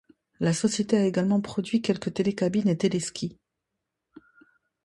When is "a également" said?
0.97-1.41